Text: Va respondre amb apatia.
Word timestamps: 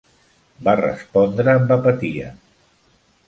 Va 0.67 0.73
respondre 0.79 1.53
amb 1.53 1.75
apatia. 1.77 2.31